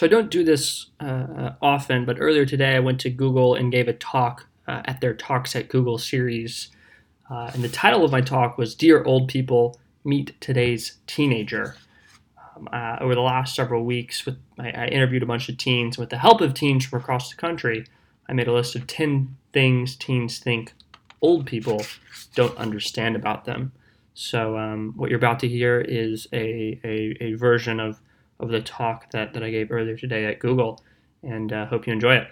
So 0.00 0.06
I 0.06 0.08
don't 0.08 0.30
do 0.30 0.42
this 0.42 0.86
uh, 0.98 1.50
often, 1.60 2.06
but 2.06 2.16
earlier 2.18 2.46
today 2.46 2.74
I 2.74 2.78
went 2.78 3.00
to 3.00 3.10
Google 3.10 3.54
and 3.54 3.70
gave 3.70 3.86
a 3.86 3.92
talk 3.92 4.46
uh, 4.66 4.80
at 4.86 5.02
their 5.02 5.12
Talks 5.12 5.54
at 5.54 5.68
Google 5.68 5.98
series. 5.98 6.68
Uh, 7.30 7.50
and 7.52 7.62
the 7.62 7.68
title 7.68 8.02
of 8.02 8.10
my 8.10 8.22
talk 8.22 8.56
was 8.56 8.74
Dear 8.74 9.04
Old 9.04 9.28
People, 9.28 9.78
Meet 10.02 10.40
Today's 10.40 10.96
Teenager. 11.06 11.76
Um, 12.56 12.66
uh, 12.72 12.96
over 13.02 13.14
the 13.14 13.20
last 13.20 13.54
several 13.54 13.84
weeks, 13.84 14.24
with 14.24 14.38
I, 14.58 14.70
I 14.70 14.86
interviewed 14.86 15.22
a 15.22 15.26
bunch 15.26 15.50
of 15.50 15.58
teens. 15.58 15.98
With 15.98 16.08
the 16.08 16.16
help 16.16 16.40
of 16.40 16.54
teens 16.54 16.86
from 16.86 16.98
across 16.98 17.28
the 17.28 17.36
country, 17.36 17.84
I 18.26 18.32
made 18.32 18.48
a 18.48 18.54
list 18.54 18.74
of 18.74 18.86
10 18.86 19.36
things 19.52 19.96
teens 19.96 20.38
think 20.38 20.72
old 21.20 21.44
people 21.44 21.84
don't 22.34 22.56
understand 22.56 23.16
about 23.16 23.44
them. 23.44 23.72
So, 24.14 24.56
um, 24.56 24.94
what 24.96 25.10
you're 25.10 25.18
about 25.18 25.40
to 25.40 25.48
hear 25.48 25.78
is 25.78 26.26
a, 26.32 26.80
a, 26.84 27.16
a, 27.20 27.34
version 27.34 27.78
of, 27.78 28.00
of 28.40 28.48
the 28.48 28.60
talk 28.60 29.10
that, 29.12 29.32
that 29.34 29.42
I 29.42 29.50
gave 29.50 29.70
earlier 29.70 29.96
today 29.96 30.24
at 30.26 30.38
Google, 30.38 30.82
and 31.22 31.52
uh, 31.52 31.66
hope 31.66 31.86
you 31.86 31.92
enjoy 31.92 32.16
it. 32.16 32.28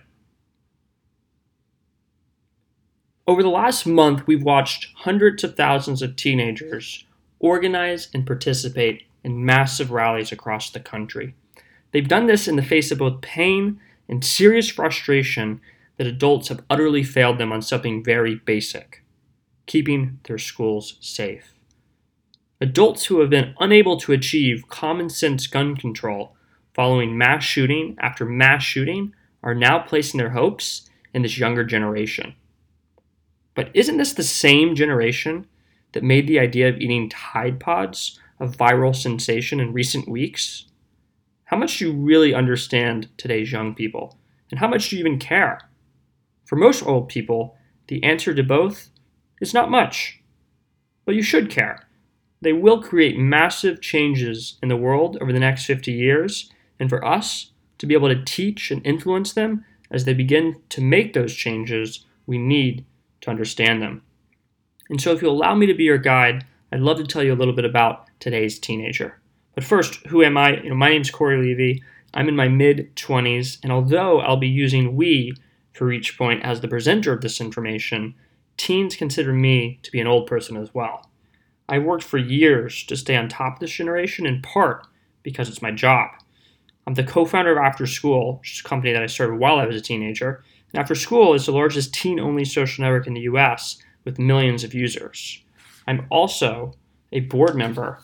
Over 3.27 3.43
the 3.43 3.51
last 3.51 3.87
month, 3.87 4.27
we've 4.27 4.43
watched 4.43 4.89
hundreds 4.97 5.45
of 5.45 5.55
thousands 5.57 6.01
of 6.01 6.17
teenagers 6.17 7.05
organize 7.41 8.09
and 8.15 8.27
participate 8.27 9.05
in 9.23 9.45
massive 9.45 9.91
rallies 9.91 10.33
across 10.33 10.71
the 10.71 10.81
country. 10.81 11.34
They've 11.93 12.09
done 12.09 12.27
this 12.27 12.48
in 12.48 12.56
the 12.56 12.62
face 12.62 12.91
of 12.91 12.98
both 12.98 13.20
pain 13.20 13.81
and 14.09 14.25
serious 14.25 14.69
frustration 14.69 15.61
that 15.98 16.06
adults 16.06 16.48
have 16.48 16.65
utterly 16.70 17.03
failed 17.03 17.39
them 17.39 17.53
on 17.53 17.61
something 17.61 18.03
very 18.03 18.37
basic 18.37 19.03
keeping 19.69 20.19
their 20.25 20.39
schools 20.39 20.97
safe. 21.01 21.58
Adults 22.61 23.07
who 23.07 23.21
have 23.21 23.30
been 23.30 23.55
unable 23.61 23.97
to 23.98 24.12
achieve 24.12 24.69
common 24.69 25.09
sense 25.09 25.47
gun 25.47 25.77
control 25.77 26.35
following 26.75 27.17
mass 27.17 27.45
shooting 27.45 27.97
after 28.01 28.25
mass 28.25 28.62
shooting 28.62 29.15
are 29.43 29.55
now 29.55 29.79
placing 29.79 30.19
their 30.19 30.31
hopes 30.31 30.91
in 31.14 31.23
this 31.23 31.39
younger 31.39 31.64
generation. 31.64 32.34
But 33.55 33.70
isn't 33.75 33.97
this 33.97 34.12
the 34.12 34.25
same 34.25 34.75
generation 34.75 35.47
that 35.92 36.03
made 36.03 36.27
the 36.27 36.39
idea 36.41 36.69
of 36.69 36.79
eating 36.79 37.09
Tide 37.09 37.61
Pods 37.61 38.19
a 38.41 38.47
viral 38.47 38.95
sensation 38.95 39.61
in 39.61 39.73
recent 39.73 40.09
weeks? 40.09 40.67
How 41.45 41.56
much 41.56 41.79
do 41.79 41.86
you 41.86 41.92
really 41.92 42.34
understand 42.34 43.09
today's 43.17 43.53
young 43.53 43.75
people? 43.75 44.19
And 44.51 44.61
how 44.61 44.69
much 44.69 44.91
do 44.91 44.97
you 44.97 45.01
even 45.01 45.19
care? 45.19 45.61
For 46.45 46.56
most 46.56 46.84
old 46.84 47.09
people, 47.09 47.56
the 47.86 48.03
answer 48.03 48.34
to 48.34 48.42
both 48.42 48.91
is 49.41 49.55
not 49.55 49.70
much. 49.70 50.20
But 51.05 51.14
you 51.14 51.23
should 51.23 51.51
care. 51.51 51.88
They 52.41 52.53
will 52.53 52.83
create 52.83 53.19
massive 53.19 53.81
changes 53.81 54.58
in 54.62 54.69
the 54.69 54.77
world 54.77 55.19
over 55.20 55.33
the 55.33 55.41
next 55.41 55.64
50 55.64 55.92
years, 55.92 56.50
and 56.78 56.89
for 56.89 57.05
us 57.05 57.53
to 57.78 57.86
be 57.86 57.95
able 57.95 58.08
to 58.08 58.25
teach 58.25 58.70
and 58.70 58.84
influence 58.86 59.33
them 59.33 59.64
as 59.91 60.05
they 60.05 60.14
begin 60.14 60.61
to 60.69 60.80
make 60.80 61.12
those 61.12 61.34
changes, 61.34 62.05
we 62.27 62.39
need 62.39 62.84
to 63.22 63.30
understand 63.30 63.83
them. 63.83 64.03
And 64.91 65.00
so, 65.00 65.12
if 65.12 65.20
you'll 65.20 65.34
allow 65.34 65.55
me 65.55 65.67
to 65.67 65.75
be 65.75 65.84
your 65.84 65.98
guide, 65.98 66.47
I'd 66.72 66.80
love 66.80 66.98
to 66.98 67.05
tell 67.05 67.22
you 67.22 67.33
a 67.33 67.36
little 67.36 67.55
bit 67.55 67.64
about 67.64 68.06
today's 68.20 68.58
teenager. 68.58 69.19
But 69.55 69.64
first, 69.64 70.06
who 70.06 70.23
am 70.23 70.36
I? 70.36 70.61
You 70.62 70.70
know, 70.70 70.77
my 70.77 70.91
name's 70.91 71.11
Cory 71.11 71.36
Levy. 71.36 71.83
I'm 72.14 72.28
in 72.28 72.36
my 72.36 72.48
mid 72.48 72.95
20s, 72.97 73.58
and 73.62 73.73
although 73.73 74.20
I'll 74.20 74.36
be 74.36 74.48
using 74.48 74.97
we 74.97 75.34
for 75.73 75.92
each 75.92 76.17
point 76.17 76.42
as 76.42 76.61
the 76.61 76.69
presenter 76.69 77.12
of 77.12 77.20
this 77.20 77.41
information, 77.41 78.14
teens 78.56 78.97
consider 78.97 79.33
me 79.33 79.78
to 79.83 79.91
be 79.91 80.00
an 80.00 80.06
old 80.06 80.27
person 80.27 80.56
as 80.56 80.75
well. 80.75 81.08
I 81.69 81.78
worked 81.78 82.05
for 82.05 82.19
years 82.19 82.84
to 82.84 82.97
stay 82.97 83.16
on 83.16 83.28
top 83.28 83.55
of 83.55 83.61
this 83.61 83.72
generation, 83.72 84.27
in 84.27 84.41
part 84.41 84.86
because 85.22 85.48
it's 85.48 85.62
my 85.62 85.70
job. 85.70 86.11
I'm 86.86 86.94
the 86.94 87.05
co 87.05 87.27
founder 87.27 87.52
of 87.52 87.58
After 87.58 87.86
School, 87.86 88.38
which 88.38 88.55
is 88.55 88.61
a 88.61 88.69
company 88.69 88.92
that 88.92 89.02
I 89.02 89.06
started 89.06 89.34
while 89.34 89.58
I 89.58 89.66
was 89.66 89.77
a 89.77 89.80
teenager. 89.80 90.42
And 90.72 90.80
After 90.80 90.94
School 90.94 91.34
is 91.34 91.46
the 91.46 91.52
largest 91.52 91.92
teen 91.92 92.19
only 92.19 92.44
social 92.44 92.83
network 92.83 93.06
in 93.06 93.14
the 93.14 93.20
US 93.22 93.78
with 94.05 94.18
millions 94.18 94.64
of 94.64 94.73
users. 94.73 95.42
I'm 95.86 96.07
also 96.11 96.73
a 97.12 97.20
board 97.20 97.57
member 97.57 98.01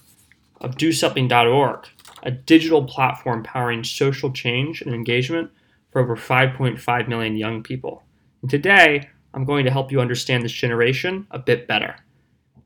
of 0.60 0.76
DoSomething.org, 0.76 1.88
a 2.22 2.30
digital 2.30 2.84
platform 2.84 3.42
powering 3.42 3.84
social 3.84 4.30
change 4.30 4.82
and 4.82 4.94
engagement 4.94 5.50
for 5.90 6.02
over 6.02 6.16
5.5 6.16 7.08
million 7.08 7.36
young 7.36 7.62
people. 7.62 8.02
And 8.42 8.50
today, 8.50 9.08
I'm 9.32 9.44
going 9.44 9.64
to 9.64 9.70
help 9.70 9.90
you 9.90 10.00
understand 10.00 10.42
this 10.42 10.52
generation 10.52 11.26
a 11.30 11.38
bit 11.38 11.66
better. 11.66 11.96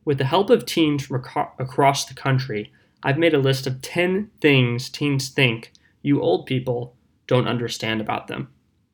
With 0.09 0.17
the 0.17 0.25
help 0.25 0.49
of 0.49 0.65
teens 0.65 1.05
from 1.05 1.23
ac- 1.23 1.51
across 1.59 2.07
the 2.07 2.15
country, 2.15 2.73
I've 3.03 3.19
made 3.19 3.35
a 3.35 3.39
list 3.39 3.67
of 3.67 3.83
10 3.83 4.31
things 4.41 4.89
teens 4.89 5.29
think 5.29 5.71
you 6.01 6.23
old 6.23 6.47
people 6.47 6.97
don't 7.27 7.47
understand 7.47 8.01
about 8.01 8.27
them. 8.27 8.49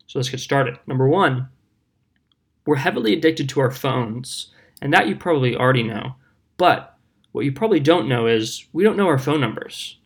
So 0.08 0.18
let's 0.18 0.28
get 0.28 0.40
started. 0.40 0.76
Number 0.88 1.06
one, 1.06 1.50
we're 2.66 2.82
heavily 2.82 3.12
addicted 3.12 3.48
to 3.50 3.60
our 3.60 3.70
phones, 3.70 4.50
and 4.82 4.92
that 4.92 5.06
you 5.06 5.14
probably 5.14 5.56
already 5.56 5.84
know. 5.84 6.16
But 6.56 6.98
what 7.30 7.44
you 7.44 7.52
probably 7.52 7.78
don't 7.78 8.08
know 8.08 8.26
is 8.26 8.66
we 8.72 8.82
don't 8.82 8.96
know 8.96 9.06
our 9.06 9.16
phone 9.16 9.40
numbers. 9.40 9.98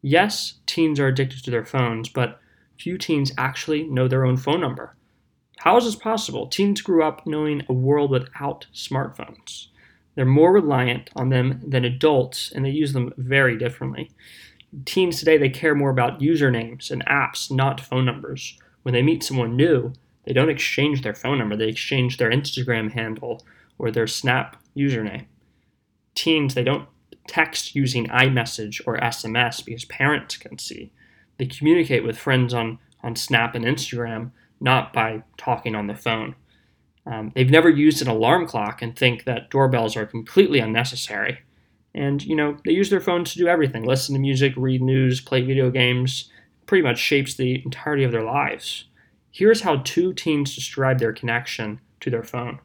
Yes, 0.00 0.60
teens 0.66 1.00
are 1.00 1.08
addicted 1.08 1.42
to 1.42 1.50
their 1.50 1.64
phones, 1.64 2.08
but 2.08 2.38
few 2.78 2.98
teens 2.98 3.32
actually 3.36 3.82
know 3.82 4.06
their 4.06 4.24
own 4.24 4.36
phone 4.36 4.60
number. 4.60 4.94
How 5.58 5.76
is 5.76 5.86
this 5.86 5.96
possible? 5.96 6.46
Teens 6.46 6.82
grew 6.82 7.02
up 7.02 7.26
knowing 7.26 7.62
a 7.68 7.72
world 7.72 8.12
without 8.12 8.68
smartphones. 8.72 9.66
They're 10.14 10.24
more 10.24 10.52
reliant 10.52 11.10
on 11.16 11.30
them 11.30 11.60
than 11.66 11.84
adults, 11.84 12.52
and 12.52 12.64
they 12.64 12.70
use 12.70 12.92
them 12.92 13.12
very 13.16 13.56
differently. 13.56 14.10
Teens 14.84 15.18
today, 15.18 15.38
they 15.38 15.48
care 15.48 15.74
more 15.74 15.90
about 15.90 16.20
usernames 16.20 16.90
and 16.90 17.04
apps, 17.06 17.50
not 17.50 17.80
phone 17.80 18.04
numbers. 18.04 18.58
When 18.82 18.94
they 18.94 19.02
meet 19.02 19.22
someone 19.22 19.56
new, 19.56 19.92
they 20.24 20.32
don't 20.32 20.50
exchange 20.50 21.02
their 21.02 21.14
phone 21.14 21.38
number, 21.38 21.56
they 21.56 21.68
exchange 21.68 22.16
their 22.16 22.30
Instagram 22.30 22.92
handle 22.92 23.44
or 23.78 23.90
their 23.90 24.06
Snap 24.06 24.56
username. 24.76 25.26
Teens, 26.14 26.54
they 26.54 26.64
don't 26.64 26.88
text 27.26 27.74
using 27.74 28.06
iMessage 28.08 28.80
or 28.86 28.98
SMS 28.98 29.64
because 29.64 29.84
parents 29.84 30.36
can 30.36 30.58
see. 30.58 30.92
They 31.38 31.46
communicate 31.46 32.04
with 32.04 32.18
friends 32.18 32.52
on, 32.52 32.78
on 33.02 33.16
Snap 33.16 33.54
and 33.54 33.64
Instagram, 33.64 34.30
not 34.60 34.92
by 34.92 35.22
talking 35.36 35.74
on 35.74 35.86
the 35.86 35.94
phone. 35.94 36.34
Um, 37.06 37.32
they've 37.34 37.50
never 37.50 37.68
used 37.68 38.00
an 38.00 38.08
alarm 38.08 38.46
clock 38.46 38.80
and 38.82 38.96
think 38.96 39.24
that 39.24 39.50
doorbells 39.50 39.96
are 39.96 40.06
completely 40.06 40.60
unnecessary. 40.60 41.40
And, 41.94 42.24
you 42.24 42.36
know, 42.36 42.56
they 42.64 42.72
use 42.72 42.90
their 42.90 43.00
phones 43.00 43.32
to 43.32 43.38
do 43.38 43.48
everything 43.48 43.84
listen 43.84 44.14
to 44.14 44.20
music, 44.20 44.54
read 44.56 44.82
news, 44.82 45.20
play 45.20 45.42
video 45.42 45.70
games, 45.70 46.30
pretty 46.66 46.82
much 46.82 46.98
shapes 46.98 47.34
the 47.34 47.62
entirety 47.64 48.04
of 48.04 48.12
their 48.12 48.22
lives. 48.22 48.84
Here's 49.30 49.62
how 49.62 49.76
two 49.78 50.12
teens 50.12 50.54
describe 50.54 50.98
their 50.98 51.12
connection 51.12 51.80
to 52.00 52.10
their 52.10 52.22
phone. 52.22 52.60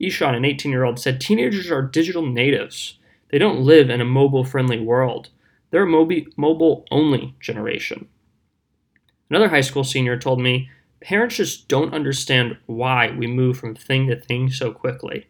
Ishan, 0.00 0.34
an 0.34 0.44
18 0.44 0.70
year 0.72 0.84
old, 0.84 0.98
said 0.98 1.20
teenagers 1.20 1.70
are 1.70 1.82
digital 1.82 2.24
natives. 2.24 2.98
They 3.30 3.38
don't 3.38 3.60
live 3.60 3.90
in 3.90 4.00
a 4.00 4.04
mobile 4.04 4.44
friendly 4.44 4.80
world. 4.80 5.30
They're 5.70 5.84
a 5.84 6.26
mobile 6.36 6.84
only 6.90 7.34
generation. 7.40 8.08
Another 9.28 9.48
high 9.48 9.60
school 9.60 9.84
senior 9.84 10.18
told 10.18 10.40
me 10.40 10.68
parents 11.00 11.36
just 11.36 11.68
don't 11.68 11.94
understand 11.94 12.56
why 12.66 13.10
we 13.10 13.26
move 13.26 13.58
from 13.58 13.74
thing 13.74 14.08
to 14.08 14.16
thing 14.16 14.50
so 14.50 14.72
quickly. 14.72 15.26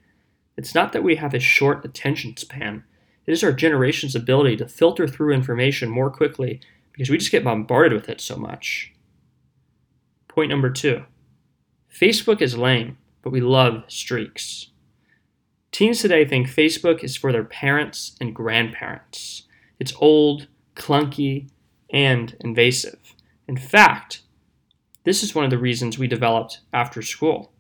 It's 0.57 0.75
not 0.75 0.93
that 0.93 1.03
we 1.03 1.17
have 1.17 1.35
a 1.35 1.41
short 1.41 1.85
attention 1.85 2.37
span, 2.37 2.85
it 3.27 3.33
is 3.33 3.45
our 3.45 3.53
generation's 3.53 4.17
ability 4.17 4.57
to 4.57 4.67
filter 4.67 5.07
through 5.07 5.33
information 5.33 5.89
more 5.89 6.11
quickly 6.11 6.61
because 6.93 7.11
we 7.11 7.19
just 7.19 7.31
get 7.31 7.45
bombarded 7.45 7.93
with 7.93 8.09
it 8.09 8.21
so 8.21 8.37
much. 8.37 8.93
Point 10.27 10.51
number 10.51 10.71
two 10.71 11.05
Facebook 11.93 12.41
is 12.41 12.57
lame, 12.57 12.99
but 13.23 13.31
we 13.31 13.41
love 13.41 13.85
streaks. 13.89 14.71
Teens 15.73 16.01
today 16.01 16.25
think 16.25 16.49
Facebook 16.49 17.05
is 17.05 17.17
for 17.17 17.31
their 17.31 17.45
parents 17.45 18.17
and 18.21 18.35
grandparents. 18.35 19.45
It's 19.79 19.95
old, 20.01 20.49
clunky, 20.75 21.49
and 21.93 22.37
invasive. 22.41 23.15
In 23.47 23.57
fact, 23.57 24.23
this 25.11 25.25
is 25.25 25.35
one 25.35 25.45
of 25.45 25.51
the 25.51 25.59
reasons 25.59 25.99
we 25.99 26.07
developed 26.07 26.61
After 26.73 27.03
School. 27.03 27.51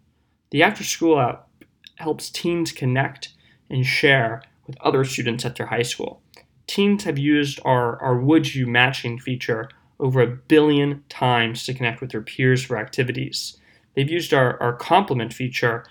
The 0.52 0.62
After 0.62 0.84
School 0.84 1.18
app 1.18 1.48
helps 1.96 2.30
teens 2.30 2.70
connect 2.70 3.30
and 3.68 3.84
share 3.84 4.44
with 4.68 4.80
other 4.82 5.02
students 5.02 5.44
at 5.44 5.56
their 5.56 5.66
high 5.66 5.82
school. 5.82 6.22
Teens 6.68 7.02
have 7.02 7.18
used 7.18 7.58
our, 7.64 8.00
our 8.00 8.16
Would 8.20 8.54
You 8.54 8.68
matching 8.68 9.18
feature 9.18 9.68
over 9.98 10.20
a 10.20 10.28
billion 10.28 11.02
times 11.08 11.64
to 11.64 11.74
connect 11.74 12.00
with 12.00 12.12
their 12.12 12.22
peers 12.22 12.64
for 12.64 12.78
activities. 12.78 13.58
They've 13.96 14.08
used 14.08 14.32
our, 14.32 14.56
our 14.62 14.74
compliment 14.76 15.32
feature 15.32 15.84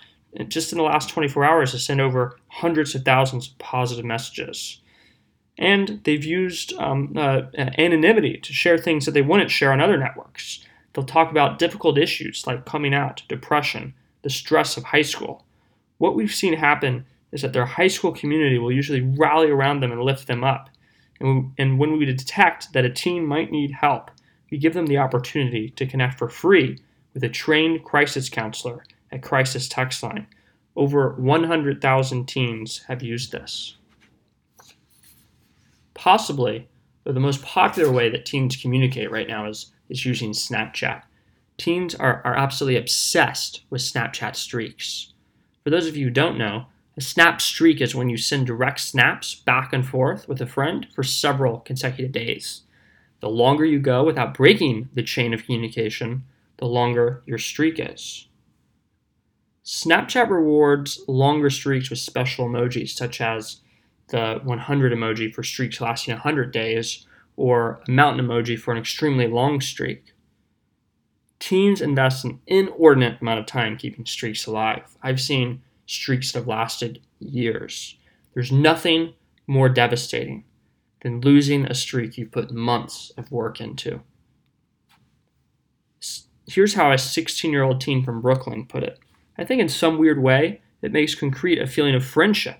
just 0.48 0.72
in 0.72 0.78
the 0.78 0.84
last 0.84 1.10
24 1.10 1.44
hours 1.44 1.72
to 1.72 1.78
send 1.78 2.00
over 2.00 2.38
hundreds 2.48 2.94
of 2.94 3.04
thousands 3.04 3.48
of 3.48 3.58
positive 3.58 4.06
messages 4.06 4.80
and 5.58 6.00
they've 6.04 6.24
used 6.24 6.72
um, 6.78 7.12
uh, 7.16 7.42
anonymity 7.76 8.38
to 8.38 8.52
share 8.54 8.78
things 8.78 9.04
that 9.04 9.12
they 9.12 9.20
wouldn't 9.20 9.50
share 9.50 9.72
on 9.72 9.80
other 9.80 9.98
networks. 9.98 10.64
They'll 10.92 11.04
talk 11.04 11.30
about 11.30 11.58
difficult 11.58 11.98
issues 11.98 12.46
like 12.46 12.66
coming 12.66 12.94
out, 12.94 13.22
depression, 13.28 13.94
the 14.22 14.30
stress 14.30 14.76
of 14.76 14.84
high 14.84 15.02
school. 15.02 15.44
What 15.98 16.14
we've 16.14 16.34
seen 16.34 16.54
happen 16.54 17.06
is 17.32 17.42
that 17.42 17.52
their 17.52 17.66
high 17.66 17.88
school 17.88 18.12
community 18.12 18.58
will 18.58 18.72
usually 18.72 19.00
rally 19.00 19.50
around 19.50 19.80
them 19.80 19.92
and 19.92 20.02
lift 20.02 20.26
them 20.26 20.42
up. 20.42 20.68
And, 21.20 21.52
and 21.58 21.78
when 21.78 21.96
we 21.96 22.04
detect 22.04 22.72
that 22.72 22.84
a 22.84 22.90
teen 22.90 23.24
might 23.24 23.52
need 23.52 23.70
help, 23.70 24.10
we 24.50 24.58
give 24.58 24.74
them 24.74 24.86
the 24.86 24.98
opportunity 24.98 25.70
to 25.70 25.86
connect 25.86 26.18
for 26.18 26.28
free 26.28 26.78
with 27.14 27.22
a 27.22 27.28
trained 27.28 27.84
crisis 27.84 28.28
counselor 28.28 28.84
at 29.12 29.22
Crisis 29.22 29.68
Text 29.68 30.02
Line. 30.02 30.26
Over 30.76 31.14
100,000 31.14 32.26
teens 32.26 32.84
have 32.88 33.02
used 33.02 33.32
this. 33.32 33.76
Possibly, 35.94 36.68
the 37.04 37.20
most 37.20 37.42
popular 37.42 37.90
way 37.90 38.08
that 38.08 38.24
teens 38.24 38.56
communicate 38.56 39.10
right 39.10 39.28
now 39.28 39.48
is, 39.48 39.72
is 39.90 40.06
using 40.06 40.32
Snapchat. 40.32 41.02
Teens 41.58 41.94
are, 41.94 42.22
are 42.24 42.36
absolutely 42.36 42.78
obsessed 42.78 43.62
with 43.68 43.82
Snapchat 43.82 44.36
streaks. 44.36 45.12
For 45.62 45.70
those 45.70 45.86
of 45.86 45.96
you 45.96 46.06
who 46.06 46.10
don't 46.10 46.38
know, 46.38 46.66
a 46.96 47.02
snap 47.02 47.40
streak 47.40 47.80
is 47.80 47.94
when 47.94 48.08
you 48.08 48.16
send 48.16 48.46
direct 48.46 48.80
snaps 48.80 49.34
back 49.34 49.72
and 49.72 49.86
forth 49.86 50.28
with 50.28 50.40
a 50.40 50.46
friend 50.46 50.86
for 50.94 51.02
several 51.02 51.60
consecutive 51.60 52.12
days. 52.12 52.62
The 53.20 53.28
longer 53.28 53.64
you 53.64 53.78
go 53.78 54.04
without 54.04 54.34
breaking 54.34 54.88
the 54.94 55.02
chain 55.02 55.32
of 55.34 55.44
communication, 55.44 56.24
the 56.56 56.66
longer 56.66 57.22
your 57.26 57.38
streak 57.38 57.78
is. 57.78 58.28
Snapchat 59.64 60.28
rewards 60.28 61.02
longer 61.06 61.50
streaks 61.50 61.90
with 61.90 61.98
special 61.98 62.48
emojis, 62.48 62.90
such 62.90 63.20
as 63.20 63.60
the 64.08 64.40
100 64.42 64.92
emoji 64.92 65.32
for 65.32 65.42
streaks 65.42 65.80
lasting 65.80 66.14
100 66.14 66.50
days, 66.52 67.06
or 67.40 67.80
a 67.88 67.90
mountain 67.90 68.26
emoji 68.26 68.58
for 68.58 68.70
an 68.70 68.76
extremely 68.76 69.26
long 69.26 69.62
streak. 69.62 70.12
Teens 71.38 71.80
invest 71.80 72.22
an 72.22 72.38
inordinate 72.46 73.18
amount 73.22 73.40
of 73.40 73.46
time 73.46 73.78
keeping 73.78 74.04
streaks 74.04 74.44
alive. 74.44 74.82
I've 75.02 75.22
seen 75.22 75.62
streaks 75.86 76.32
that 76.32 76.40
have 76.40 76.48
lasted 76.48 77.00
years. 77.18 77.96
There's 78.34 78.52
nothing 78.52 79.14
more 79.46 79.70
devastating 79.70 80.44
than 81.02 81.22
losing 81.22 81.64
a 81.64 81.74
streak 81.74 82.18
you've 82.18 82.30
put 82.30 82.52
months 82.52 83.10
of 83.16 83.32
work 83.32 83.58
into. 83.58 84.02
Here's 86.46 86.74
how 86.74 86.92
a 86.92 86.98
16 86.98 87.50
year 87.50 87.62
old 87.62 87.80
teen 87.80 88.04
from 88.04 88.20
Brooklyn 88.20 88.66
put 88.66 88.82
it 88.82 88.98
I 89.38 89.44
think 89.44 89.62
in 89.62 89.70
some 89.70 89.96
weird 89.96 90.22
way, 90.22 90.60
it 90.82 90.92
makes 90.92 91.14
concrete 91.14 91.58
a 91.58 91.66
feeling 91.66 91.94
of 91.94 92.04
friendship. 92.04 92.58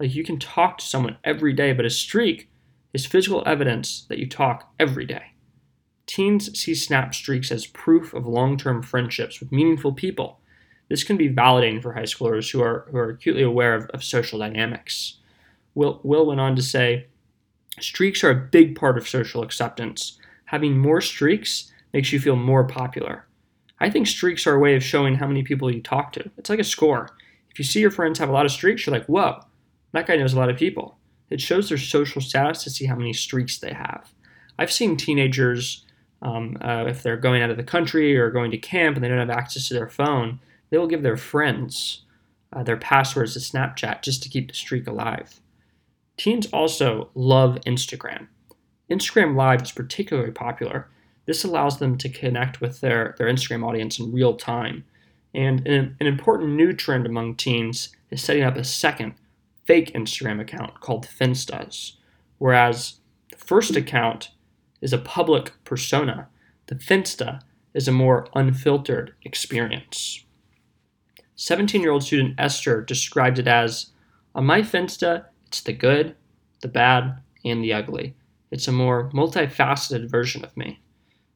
Like 0.00 0.16
you 0.16 0.24
can 0.24 0.40
talk 0.40 0.78
to 0.78 0.84
someone 0.84 1.16
every 1.22 1.52
day, 1.52 1.72
but 1.72 1.86
a 1.86 1.90
streak 1.90 2.48
is 2.96 3.04
physical 3.04 3.42
evidence 3.44 4.06
that 4.08 4.18
you 4.18 4.26
talk 4.26 4.72
every 4.80 5.04
day. 5.04 5.32
Teens 6.06 6.58
see 6.58 6.74
snap 6.74 7.14
streaks 7.14 7.52
as 7.52 7.66
proof 7.66 8.14
of 8.14 8.26
long 8.26 8.56
term 8.56 8.82
friendships 8.82 9.38
with 9.38 9.52
meaningful 9.52 9.92
people. 9.92 10.40
This 10.88 11.04
can 11.04 11.18
be 11.18 11.28
validating 11.28 11.82
for 11.82 11.92
high 11.92 12.04
schoolers 12.04 12.50
who 12.50 12.62
are, 12.62 12.86
who 12.90 12.96
are 12.96 13.10
acutely 13.10 13.42
aware 13.42 13.74
of, 13.74 13.90
of 13.90 14.02
social 14.02 14.38
dynamics. 14.38 15.18
Will, 15.74 16.00
Will 16.04 16.24
went 16.24 16.40
on 16.40 16.56
to 16.56 16.62
say 16.62 17.08
streaks 17.80 18.24
are 18.24 18.30
a 18.30 18.34
big 18.34 18.74
part 18.74 18.96
of 18.96 19.06
social 19.06 19.42
acceptance. 19.42 20.18
Having 20.46 20.78
more 20.78 21.02
streaks 21.02 21.70
makes 21.92 22.14
you 22.14 22.18
feel 22.18 22.36
more 22.36 22.64
popular. 22.64 23.26
I 23.78 23.90
think 23.90 24.06
streaks 24.06 24.46
are 24.46 24.54
a 24.54 24.58
way 24.58 24.74
of 24.74 24.82
showing 24.82 25.16
how 25.16 25.26
many 25.26 25.42
people 25.42 25.70
you 25.70 25.82
talk 25.82 26.12
to. 26.14 26.30
It's 26.38 26.48
like 26.48 26.60
a 26.60 26.64
score. 26.64 27.14
If 27.50 27.58
you 27.58 27.64
see 27.64 27.80
your 27.80 27.90
friends 27.90 28.18
have 28.20 28.30
a 28.30 28.32
lot 28.32 28.46
of 28.46 28.52
streaks, 28.52 28.86
you're 28.86 28.96
like, 28.96 29.06
whoa, 29.06 29.42
that 29.92 30.06
guy 30.06 30.16
knows 30.16 30.32
a 30.32 30.38
lot 30.38 30.48
of 30.48 30.56
people. 30.56 30.96
It 31.30 31.40
shows 31.40 31.68
their 31.68 31.78
social 31.78 32.20
status 32.20 32.62
to 32.64 32.70
see 32.70 32.86
how 32.86 32.96
many 32.96 33.12
streaks 33.12 33.58
they 33.58 33.72
have. 33.72 34.12
I've 34.58 34.72
seen 34.72 34.96
teenagers, 34.96 35.84
um, 36.22 36.56
uh, 36.60 36.84
if 36.86 37.02
they're 37.02 37.16
going 37.16 37.42
out 37.42 37.50
of 37.50 37.56
the 37.56 37.62
country 37.62 38.16
or 38.16 38.30
going 38.30 38.50
to 38.52 38.58
camp 38.58 38.96
and 38.96 39.04
they 39.04 39.08
don't 39.08 39.18
have 39.18 39.30
access 39.30 39.68
to 39.68 39.74
their 39.74 39.88
phone, 39.88 40.40
they 40.70 40.78
will 40.78 40.86
give 40.86 41.02
their 41.02 41.16
friends 41.16 42.02
uh, 42.52 42.62
their 42.62 42.76
passwords 42.76 43.34
to 43.34 43.40
Snapchat 43.40 44.02
just 44.02 44.22
to 44.22 44.28
keep 44.28 44.48
the 44.48 44.54
streak 44.54 44.86
alive. 44.86 45.40
Teens 46.16 46.46
also 46.52 47.10
love 47.14 47.58
Instagram. 47.66 48.28
Instagram 48.90 49.36
Live 49.36 49.62
is 49.62 49.72
particularly 49.72 50.30
popular. 50.30 50.88
This 51.26 51.44
allows 51.44 51.78
them 51.78 51.98
to 51.98 52.08
connect 52.08 52.60
with 52.60 52.80
their, 52.80 53.14
their 53.18 53.26
Instagram 53.26 53.66
audience 53.66 53.98
in 53.98 54.12
real 54.12 54.34
time. 54.34 54.84
And 55.34 55.66
an, 55.66 55.96
an 56.00 56.06
important 56.06 56.52
new 56.52 56.72
trend 56.72 57.04
among 57.04 57.34
teens 57.34 57.90
is 58.10 58.22
setting 58.22 58.44
up 58.44 58.56
a 58.56 58.64
second 58.64 59.14
fake 59.66 59.92
Instagram 59.94 60.40
account 60.40 60.80
called 60.80 61.06
Finstas, 61.06 61.92
whereas 62.38 63.00
the 63.30 63.38
first 63.38 63.76
account 63.76 64.30
is 64.80 64.92
a 64.92 64.98
public 64.98 65.52
persona. 65.64 66.28
The 66.66 66.76
Finsta 66.76 67.40
is 67.74 67.88
a 67.88 67.92
more 67.92 68.28
unfiltered 68.34 69.14
experience. 69.22 70.24
17 71.36 71.82
year 71.82 71.90
old 71.90 72.02
student 72.02 72.34
Esther 72.38 72.80
described 72.80 73.38
it 73.38 73.46
as 73.46 73.92
On 74.34 74.46
my 74.46 74.62
Finsta, 74.62 75.26
it's 75.46 75.60
the 75.60 75.72
good, 75.72 76.14
the 76.62 76.68
bad, 76.68 77.20
and 77.44 77.62
the 77.62 77.72
ugly. 77.72 78.14
It's 78.50 78.68
a 78.68 78.72
more 78.72 79.10
multifaceted 79.10 80.08
version 80.08 80.44
of 80.44 80.56
me. 80.56 80.80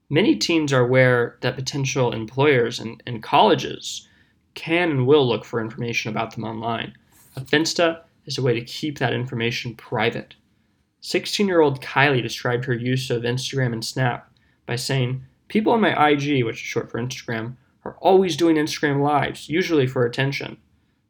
Many 0.09 0.37
teens 0.37 0.73
are 0.73 0.85
aware 0.85 1.37
that 1.41 1.55
potential 1.55 2.13
employers 2.13 2.81
and, 2.81 3.03
and 3.07 3.23
colleges 3.23 4.09
can 4.55 4.91
and 4.91 5.07
will 5.07 5.29
look 5.29 5.45
for 5.45 5.61
information 5.61 6.11
about 6.11 6.35
them 6.35 6.45
online. 6.45 6.95
A 7.37 7.41
Finsta 7.43 8.03
is 8.27 8.39
a 8.39 8.43
way 8.43 8.55
to 8.55 8.65
keep 8.65 8.99
that 8.99 9.13
information 9.13 9.75
private. 9.75 10.35
16 11.01 11.47
year 11.47 11.61
old 11.61 11.81
Kylie 11.81 12.23
described 12.23 12.65
her 12.67 12.75
use 12.75 13.11
of 13.11 13.23
Instagram 13.23 13.73
and 13.73 13.85
Snap 13.85 14.31
by 14.67 14.77
saying, 14.77 15.23
People 15.49 15.73
on 15.73 15.81
my 15.81 16.11
IG, 16.11 16.45
which 16.45 16.57
is 16.57 16.61
short 16.61 16.91
for 16.91 17.01
Instagram, 17.01 17.57
are 17.85 17.97
always 18.01 18.37
doing 18.37 18.57
Instagram 18.57 19.03
lives, 19.03 19.49
usually 19.49 19.87
for 19.87 20.05
attention. 20.05 20.59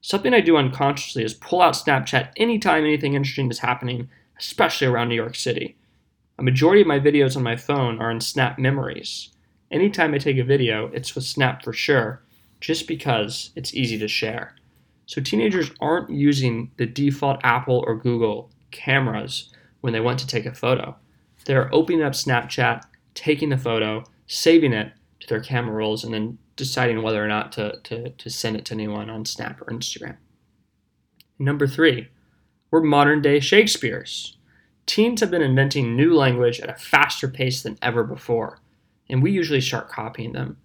Something 0.01 0.33
I 0.33 0.41
do 0.41 0.57
unconsciously 0.57 1.25
is 1.25 1.35
pull 1.35 1.61
out 1.61 1.75
Snapchat 1.75 2.31
anytime 2.37 2.85
anything 2.85 3.15
interesting 3.15 3.51
is 3.51 3.59
happening, 3.59 4.09
especially 4.39 4.87
around 4.87 5.09
New 5.09 5.15
York 5.15 5.35
City. 5.35 5.77
A 6.39 6.43
majority 6.43 6.81
of 6.81 6.87
my 6.87 6.99
videos 6.99 7.37
on 7.37 7.43
my 7.43 7.57
phone 7.57 8.01
are 8.01 8.11
in 8.11 8.21
Snap 8.21 8.59
memories. 8.59 9.29
Anytime 9.71 10.15
I 10.15 10.19
take 10.19 10.39
a 10.39 10.45
video, 10.45 10.87
it's 10.95 11.15
with 11.15 11.25
Snap 11.25 11.63
for 11.63 11.75
sure, 11.75 12.23
just 12.61 12.89
because 12.89 13.51
it's 13.55 13.75
easy 13.75 13.99
to 13.99 14.09
share. 14.09 14.55
So 15.11 15.21
teenagers 15.21 15.73
aren't 15.81 16.09
using 16.09 16.71
the 16.77 16.87
default 16.87 17.41
Apple 17.43 17.83
or 17.85 17.97
Google 17.97 18.49
cameras 18.71 19.53
when 19.81 19.93
they 19.93 19.99
want 19.99 20.21
to 20.21 20.27
take 20.29 20.47
a 20.47 20.55
photo. 20.55 20.95
They're 21.47 21.69
opening 21.75 22.01
up 22.01 22.13
Snapchat, 22.13 22.85
taking 23.15 23.49
the 23.49 23.59
photo, 23.59 24.05
saving 24.29 24.73
it 24.73 24.93
to 25.19 25.27
their 25.27 25.41
camera 25.41 25.75
rolls, 25.75 26.05
and 26.05 26.15
then 26.15 26.39
deciding 26.55 27.03
whether 27.03 27.25
or 27.25 27.27
not 27.27 27.51
to, 27.53 27.81
to, 27.83 28.11
to 28.11 28.31
send 28.31 28.55
it 28.55 28.65
to 28.67 28.75
anyone 28.75 29.11
on 29.11 29.25
Snap 29.25 29.61
or 29.61 29.65
Instagram. 29.65 30.17
Number 31.41 31.67
three, 31.67 32.07
we're 32.71 32.81
modern 32.81 33.21
day 33.21 33.41
Shakespeare's. 33.41 34.37
Teens 34.87 35.21
have 35.23 35.31
been 35.33 35.43
inventing 35.43 35.97
new 35.97 36.15
language 36.15 36.61
at 36.61 36.71
a 36.71 36.75
faster 36.75 37.27
pace 37.27 37.63
than 37.63 37.79
ever 37.83 38.05
before, 38.05 38.61
and 39.09 39.25
we 39.25 39.33
usually 39.33 39.61
start 39.61 39.89
copying 39.89 40.35
them. 40.35 40.59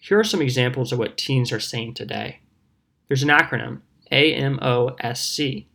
Here 0.00 0.20
are 0.20 0.24
some 0.24 0.40
examples 0.40 0.92
of 0.92 1.00
what 1.00 1.16
teens 1.16 1.50
are 1.50 1.58
saying 1.58 1.94
today. 1.94 2.42
There's 3.08 3.24
an 3.24 3.30
acronym 3.30 3.80
a 4.10 4.34
M 4.34 4.58
O 4.62 4.96
S 5.00 5.24
C. 5.24 5.68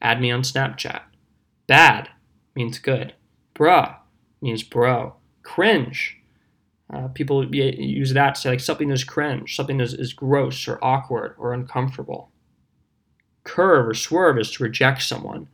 Add 0.00 0.20
me 0.20 0.30
on 0.30 0.42
Snapchat. 0.42 1.02
Bad 1.66 2.10
means 2.54 2.78
good. 2.78 3.14
Bruh 3.54 3.96
means 4.40 4.62
bro. 4.62 5.16
Cringe. 5.42 6.18
Uh, 6.92 7.08
people 7.08 7.54
use 7.54 8.12
that 8.12 8.34
to 8.34 8.40
say 8.40 8.50
like 8.50 8.60
something 8.60 8.90
is 8.90 9.02
cringe, 9.02 9.56
something 9.56 9.80
is, 9.80 9.94
is 9.94 10.12
gross 10.12 10.68
or 10.68 10.78
awkward 10.82 11.34
or 11.38 11.54
uncomfortable. 11.54 12.30
Curve 13.44 13.88
or 13.88 13.94
swerve 13.94 14.38
is 14.38 14.50
to 14.52 14.62
reject 14.62 15.02
someone. 15.02 15.48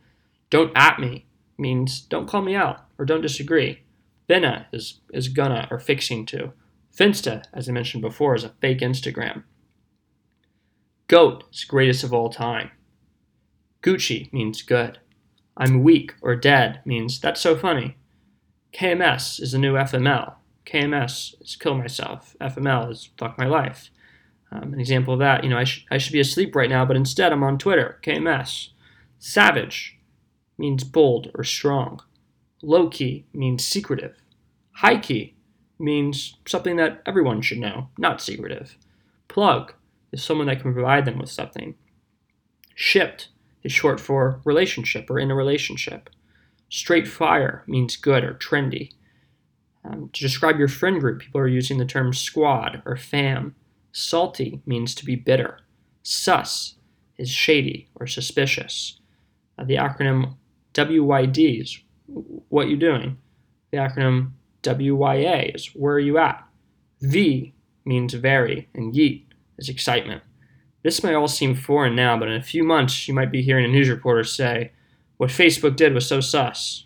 Don't 0.49 0.71
at 0.75 0.99
me 0.99 1.25
means 1.57 2.01
don't 2.01 2.27
call 2.27 2.41
me 2.41 2.55
out 2.55 2.85
or 2.97 3.05
don't 3.05 3.21
disagree. 3.21 3.83
Finna 4.29 4.65
is, 4.73 4.99
is 5.13 5.29
gonna 5.29 5.67
or 5.71 5.79
fixing 5.79 6.25
to. 6.27 6.51
Finsta, 6.95 7.43
as 7.53 7.69
I 7.69 7.71
mentioned 7.71 8.01
before, 8.01 8.35
is 8.35 8.43
a 8.43 8.53
fake 8.59 8.79
Instagram. 8.79 9.43
Goat 11.09 11.43
is 11.51 11.63
greatest 11.63 12.03
of 12.03 12.13
all 12.13 12.29
time. 12.29 12.69
Gucci 13.81 14.31
means 14.31 14.61
good. 14.61 14.99
I'm 15.57 15.81
weak 15.83 16.13
or 16.21 16.35
dead 16.35 16.81
means 16.85 17.19
that's 17.19 17.41
so 17.41 17.55
funny. 17.55 17.97
KMS 18.73 19.41
is 19.41 19.53
the 19.53 19.57
new 19.57 19.73
FML. 19.73 20.35
KMS 20.67 21.41
is 21.41 21.55
kill 21.55 21.73
myself. 21.73 22.35
FML 22.39 22.91
is 22.91 23.09
fuck 23.17 23.39
my 23.39 23.47
life. 23.47 23.89
Um, 24.51 24.73
an 24.73 24.79
example 24.79 25.15
of 25.15 25.19
that, 25.19 25.43
you 25.43 25.49
know, 25.49 25.57
I, 25.57 25.63
sh- 25.63 25.87
I 25.89 25.97
should 25.97 26.13
be 26.13 26.19
asleep 26.19 26.55
right 26.55 26.69
now, 26.69 26.85
but 26.85 26.95
instead 26.95 27.31
I'm 27.31 27.43
on 27.43 27.57
Twitter. 27.57 27.99
KMS. 28.03 28.69
Savage 29.17 29.97
means 30.59 30.83
bold 30.83 31.31
or 31.33 31.43
strong. 31.43 32.01
Low 32.61 32.87
key 32.87 33.25
means 33.33 33.65
secretive. 33.65 34.21
High 34.73 34.99
key 34.99 35.33
means 35.79 36.37
something 36.45 36.75
that 36.75 37.01
everyone 37.07 37.41
should 37.41 37.57
know, 37.57 37.89
not 37.97 38.21
secretive. 38.21 38.77
Plug 39.27 39.73
is 40.11 40.23
someone 40.23 40.47
that 40.47 40.61
can 40.61 40.73
provide 40.73 41.05
them 41.05 41.19
with 41.19 41.29
something. 41.29 41.75
Shipped 42.75 43.29
is 43.63 43.71
short 43.71 43.99
for 43.99 44.41
relationship 44.45 45.09
or 45.09 45.19
in 45.19 45.31
a 45.31 45.35
relationship. 45.35 46.09
Straight 46.69 47.07
fire 47.07 47.63
means 47.67 47.95
good 47.95 48.23
or 48.23 48.35
trendy. 48.35 48.91
Um, 49.83 50.09
to 50.13 50.21
describe 50.21 50.59
your 50.59 50.67
friend 50.67 50.99
group, 50.99 51.21
people 51.21 51.41
are 51.41 51.47
using 51.47 51.77
the 51.77 51.85
term 51.85 52.13
squad 52.13 52.81
or 52.85 52.95
fam. 52.95 53.55
Salty 53.91 54.61
means 54.65 54.93
to 54.95 55.05
be 55.05 55.15
bitter. 55.15 55.59
Sus 56.03 56.75
is 57.17 57.29
shady 57.29 57.89
or 57.95 58.07
suspicious. 58.07 58.99
Uh, 59.57 59.63
the 59.63 59.75
acronym 59.75 60.35
WYD 60.73 61.61
is 61.61 61.79
what 62.49 62.69
you 62.69 62.77
doing. 62.77 63.17
The 63.71 63.77
acronym 63.77 64.31
WYA 64.63 65.55
is 65.55 65.67
where 65.67 65.95
are 65.95 65.99
you 65.99 66.17
at? 66.17 66.43
V 67.01 67.53
means 67.85 68.13
very, 68.13 68.69
and 68.73 68.93
yeet 68.93 69.23
is 69.59 69.69
excitement. 69.69 70.23
This 70.83 71.03
may 71.03 71.13
all 71.13 71.27
seem 71.27 71.55
foreign 71.55 71.95
now, 71.95 72.17
but 72.17 72.29
in 72.29 72.35
a 72.35 72.43
few 72.43 72.63
months 72.63 73.07
you 73.07 73.13
might 73.13 73.31
be 73.31 73.41
hearing 73.41 73.65
a 73.65 73.67
news 73.67 73.89
reporter 73.89 74.23
say, 74.23 74.71
What 75.17 75.29
Facebook 75.29 75.75
did 75.75 75.93
was 75.93 76.07
so 76.07 76.21
sus. 76.21 76.85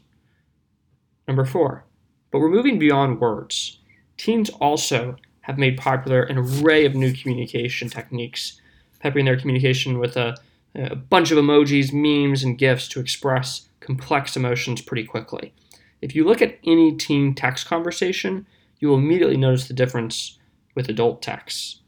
Number 1.28 1.46
four, 1.46 1.86
but 2.32 2.40
we're 2.40 2.50
moving 2.50 2.80
beyond 2.80 3.22
words. 3.22 3.80
Teens 4.18 4.50
also 4.60 5.16
have 5.42 5.58
made 5.58 5.78
popular 5.78 6.24
an 6.24 6.38
array 6.38 6.86
of 6.86 6.96
new 6.96 7.14
communication 7.14 7.90
techniques, 7.90 8.60
peppering 9.00 9.26
their 9.26 9.40
communication 9.40 10.00
with 10.00 10.18
a, 10.18 10.36
a 10.76 10.96
bunch 10.96 11.32
of 11.32 11.38
emojis, 11.38 11.94
memes, 11.94 12.44
and 12.44 12.58
GIFs 12.58 12.88
to 12.90 13.00
express 13.00 13.68
complex 13.80 14.36
emotions 14.36 14.82
pretty 14.82 15.04
quickly. 15.04 15.54
If 16.02 16.16
you 16.16 16.26
look 16.26 16.42
at 16.42 16.58
any 16.66 16.96
teen 16.96 17.36
text 17.36 17.68
conversation, 17.68 18.46
you 18.80 18.88
will 18.88 18.98
immediately 18.98 19.38
notice 19.38 19.68
the 19.68 19.74
difference 19.74 20.40
with 20.76 20.90
adult 20.90 21.22
texts. 21.22 21.80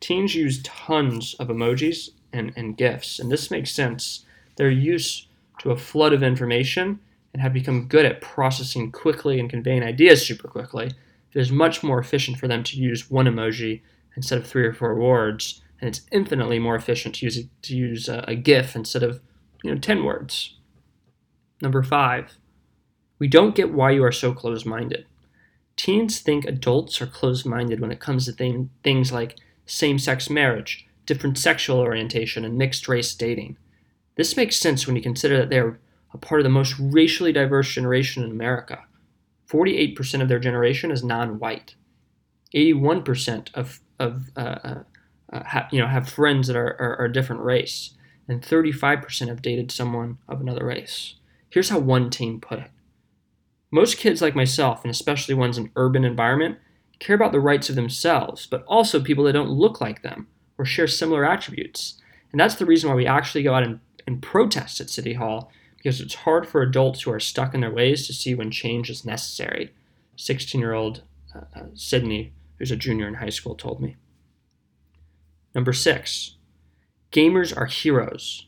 Teens 0.00 0.34
use 0.34 0.62
tons 0.62 1.34
of 1.34 1.48
emojis 1.48 2.10
and, 2.32 2.52
and 2.56 2.76
GIFs, 2.76 3.18
and 3.18 3.30
this 3.30 3.50
makes 3.50 3.70
sense. 3.70 4.24
They're 4.56 4.70
used 4.70 5.26
to 5.60 5.70
a 5.70 5.76
flood 5.76 6.12
of 6.12 6.22
information 6.22 7.00
and 7.32 7.42
have 7.42 7.52
become 7.52 7.86
good 7.86 8.04
at 8.04 8.20
processing 8.20 8.90
quickly 8.90 9.38
and 9.38 9.48
conveying 9.48 9.82
ideas 9.82 10.26
super 10.26 10.48
quickly. 10.48 10.86
It 10.86 11.38
is 11.38 11.52
much 11.52 11.82
more 11.82 12.00
efficient 12.00 12.38
for 12.38 12.48
them 12.48 12.64
to 12.64 12.76
use 12.76 13.10
one 13.10 13.26
emoji 13.26 13.82
instead 14.16 14.38
of 14.38 14.46
three 14.46 14.66
or 14.66 14.72
four 14.72 14.94
words, 14.94 15.62
and 15.80 15.88
it's 15.88 16.02
infinitely 16.10 16.58
more 16.58 16.74
efficient 16.74 17.14
to 17.16 17.26
use 17.26 17.38
a, 17.38 17.42
to 17.62 17.76
use 17.76 18.08
a, 18.08 18.24
a 18.26 18.34
GIF 18.34 18.74
instead 18.74 19.02
of 19.02 19.20
you 19.62 19.70
know 19.70 19.78
ten 19.78 20.02
words. 20.04 20.56
Number 21.62 21.82
five, 21.82 22.36
we 23.18 23.28
don't 23.28 23.54
get 23.54 23.72
why 23.72 23.90
you 23.90 24.02
are 24.02 24.12
so 24.12 24.32
closed-minded. 24.32 25.06
Teens 25.76 26.20
think 26.20 26.46
adults 26.46 27.00
are 27.00 27.06
closed-minded 27.06 27.80
when 27.80 27.92
it 27.92 28.00
comes 28.00 28.24
to 28.24 28.32
th- 28.32 28.66
things 28.82 29.12
like 29.12 29.36
same-sex 29.70 30.28
marriage, 30.28 30.86
different 31.06 31.38
sexual 31.38 31.78
orientation, 31.78 32.44
and 32.44 32.58
mixed-race 32.58 33.14
dating. 33.14 33.56
This 34.16 34.36
makes 34.36 34.56
sense 34.56 34.86
when 34.86 34.96
you 34.96 35.02
consider 35.02 35.36
that 35.38 35.50
they 35.50 35.58
are 35.58 35.78
a 36.12 36.18
part 36.18 36.40
of 36.40 36.44
the 36.44 36.50
most 36.50 36.74
racially 36.78 37.32
diverse 37.32 37.72
generation 37.72 38.24
in 38.24 38.30
America. 38.30 38.84
48% 39.48 40.22
of 40.22 40.28
their 40.28 40.38
generation 40.38 40.90
is 40.90 41.04
non-white. 41.04 41.74
81% 42.54 43.54
of, 43.54 43.80
of 43.98 44.30
uh, 44.36 44.40
uh, 44.40 44.82
uh, 45.32 45.44
ha, 45.44 45.68
you 45.70 45.80
know, 45.80 45.86
have 45.86 46.08
friends 46.08 46.48
that 46.48 46.56
are, 46.56 46.76
are, 46.80 46.96
are 47.00 47.04
a 47.04 47.12
different 47.12 47.42
race, 47.42 47.94
and 48.28 48.42
35% 48.42 49.28
have 49.28 49.42
dated 49.42 49.70
someone 49.70 50.18
of 50.28 50.40
another 50.40 50.66
race. 50.66 51.14
Here's 51.48 51.70
how 51.70 51.78
one 51.78 52.10
teen 52.10 52.40
put 52.40 52.58
it. 52.58 52.70
Most 53.70 53.98
kids 53.98 54.20
like 54.20 54.34
myself, 54.34 54.82
and 54.82 54.90
especially 54.90 55.34
ones 55.34 55.56
in 55.56 55.70
urban 55.76 56.04
environment, 56.04 56.58
care 57.00 57.16
about 57.16 57.32
the 57.32 57.40
rights 57.40 57.68
of 57.68 57.74
themselves, 57.74 58.46
but 58.46 58.62
also 58.68 59.00
people 59.00 59.24
that 59.24 59.32
don't 59.32 59.50
look 59.50 59.80
like 59.80 60.02
them 60.02 60.28
or 60.56 60.64
share 60.64 60.86
similar 60.86 61.24
attributes. 61.24 61.94
And 62.30 62.38
that's 62.40 62.54
the 62.54 62.66
reason 62.66 62.88
why 62.88 62.94
we 62.94 63.06
actually 63.06 63.42
go 63.42 63.54
out 63.54 63.64
and, 63.64 63.80
and 64.06 64.22
protest 64.22 64.80
at 64.80 64.90
City 64.90 65.14
Hall 65.14 65.50
because 65.76 66.00
it's 66.00 66.14
hard 66.14 66.46
for 66.46 66.60
adults 66.60 67.02
who 67.02 67.10
are 67.10 67.18
stuck 67.18 67.54
in 67.54 67.62
their 67.62 67.72
ways 67.72 68.06
to 68.06 68.12
see 68.12 68.34
when 68.34 68.50
change 68.50 68.90
is 68.90 69.04
necessary. 69.04 69.72
16 70.16 70.60
year 70.60 70.74
old 70.74 71.02
uh, 71.34 71.40
uh, 71.56 71.64
Sydney, 71.74 72.34
who's 72.58 72.70
a 72.70 72.76
junior 72.76 73.08
in 73.08 73.14
high 73.14 73.30
school, 73.30 73.54
told 73.54 73.80
me. 73.80 73.96
Number 75.54 75.72
six, 75.72 76.36
gamers 77.10 77.56
are 77.56 77.66
heroes, 77.66 78.46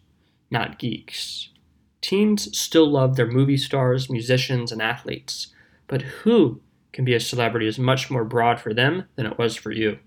not 0.50 0.78
geeks. 0.78 1.49
Teens 2.02 2.56
still 2.56 2.87
love 2.87 3.16
their 3.16 3.26
movie 3.26 3.56
stars, 3.56 4.11
musicians, 4.11 4.71
and 4.71 4.82
athletes, 4.82 5.49
but 5.87 6.02
who 6.02 6.61
can 6.92 7.04
be 7.04 7.14
a 7.14 7.20
celebrity 7.20 7.66
is 7.66 7.78
much 7.78 8.11
more 8.11 8.25
broad 8.25 8.61
for 8.61 8.75
them 8.75 9.04
than 9.16 9.26
it 9.26 9.38
was 9.38 9.56
for 9.56 9.70
you. 9.70 9.99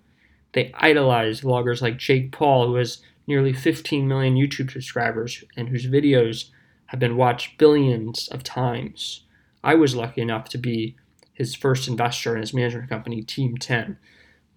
They 0.54 0.72
idolize 0.76 1.42
vloggers 1.42 1.82
like 1.82 1.98
Jake 1.98 2.32
Paul, 2.32 2.68
who 2.68 2.76
has 2.76 3.02
nearly 3.28 3.54
15 3.54 4.08
million 4.08 4.36
YouTube 4.36 4.72
subscribers 4.72 5.44
and 5.58 5.70
whose 5.70 5.88
videos 5.88 6.52
have 6.88 7.00
been 7.00 7.18
watched 7.18 7.58
billions 7.58 8.28
of 8.30 8.44
times. 8.44 9.24
I 9.64 9.76
was 9.76 9.96
lucky 9.96 10.22
enough 10.22 10.48
to 10.50 10.58
be 10.58 10.96
his 11.34 11.56
first 11.56 11.88
investor 11.88 12.36
in 12.36 12.42
his 12.42 12.54
management 12.54 12.90
company, 12.90 13.22
Team 13.22 13.58
10. 13.58 13.98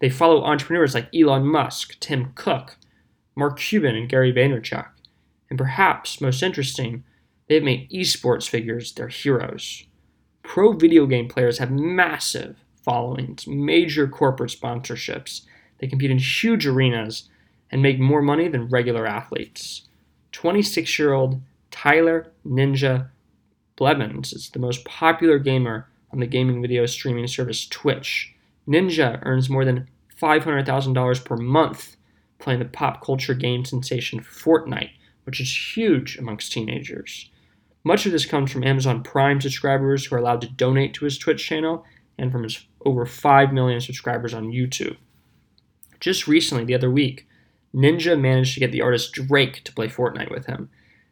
They 0.01 0.11
follow 0.11 0.45
entrepreneurs 0.45 0.95
like 0.95 1.09
Elon 1.15 1.47
Musk, 1.47 1.99
Tim 1.99 2.33
Cook, 2.35 2.77
Mark 3.35 3.59
Cuban, 3.59 3.97
and 3.97 4.09
Gary 4.09 4.33
Vaynerchuk. 4.33 4.87
And 5.51 5.59
perhaps 5.59 6.21
most 6.21 6.43
interesting, 6.43 7.05
they 7.49 7.55
have 7.57 7.65
made 7.65 7.91
esports 7.91 8.49
figures 8.49 8.93
their 8.93 9.09
heroes. 9.09 9.85
Pro 10.49 10.73
video 10.73 11.05
game 11.05 11.29
players 11.29 11.59
have 11.59 11.71
massive 11.71 12.57
followings, 12.83 13.47
major 13.47 14.09
corporate 14.09 14.51
sponsorships. 14.51 15.43
They 15.79 15.87
compete 15.87 16.11
in 16.11 16.17
huge 16.17 16.67
arenas 16.67 17.29
and 17.71 17.83
make 17.83 18.01
more 18.01 18.23
money 18.23 18.49
than 18.49 18.71
regular 18.71 19.07
athletes. 19.07 19.83
26 20.33 20.99
year 20.99 21.13
old 21.13 21.43
Tyler 21.71 22.33
Ninja 22.47 23.11
Blevins 23.77 24.33
is 24.33 24.49
the 24.49 24.59
most 24.59 24.87
popular 24.87 25.39
gamer 25.39 25.87
on 26.13 26.21
the 26.21 26.27
gaming 26.27 26.63
video 26.63 26.87
streaming 26.87 27.27
service 27.27 27.67
Twitch. 27.67 28.35
Ninja 28.67 29.21
earns 29.27 29.51
more 29.51 29.67
than 29.67 29.87
$500,000 30.19 31.25
per 31.27 31.37
month 31.37 31.97
playing 32.39 32.61
the 32.61 32.65
pop 32.65 33.05
culture 33.05 33.35
game 33.35 33.67
sensation 33.67 34.21
Fortnite, 34.21 34.93
which 35.25 35.43
is 35.43 35.77
huge 35.77 36.17
amongst 36.17 36.53
teenagers. 36.53 37.29
Much 37.89 38.05
of 38.05 38.13
this 38.13 38.27
comes 38.27 38.53
from 38.53 38.65
Amazon 38.65 39.03
Prime 39.03 39.41
subscribers 39.41 40.05
who 40.05 40.15
are 40.15 40.19
allowed 40.19 40.43
to 40.43 40.47
donate 40.47 40.93
to 40.93 41.07
his 41.07 41.17
Twitch 41.17 41.43
channel 41.43 41.87
and 42.19 42.31
from 42.31 42.43
his 42.43 42.67
over 42.85 43.07
5 43.07 43.51
million 43.51 43.81
subscribers 43.81 44.35
on 44.35 44.53
YouTube. 44.53 44.99
Just 45.99 46.29
recently, 46.29 46.67
the 46.67 46.75
other 46.75 46.91
week, 46.91 47.27
Ninja 47.75 48.21
managed 48.21 48.53
to 48.53 48.61
get 48.61 48.73
the 48.73 48.83
artist 48.83 49.15
Drake 49.15 49.65
to 49.65 49.73
play 49.73 49.89
Fortnite 49.89 50.31
with 50.31 50.45
him. 50.45 50.69